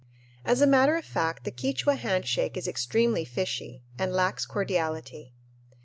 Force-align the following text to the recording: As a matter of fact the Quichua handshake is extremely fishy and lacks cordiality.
As 0.43 0.61
a 0.61 0.65
matter 0.65 0.95
of 0.95 1.05
fact 1.05 1.43
the 1.43 1.51
Quichua 1.51 1.95
handshake 1.95 2.57
is 2.57 2.67
extremely 2.67 3.23
fishy 3.23 3.83
and 3.99 4.11
lacks 4.11 4.47
cordiality. 4.47 5.35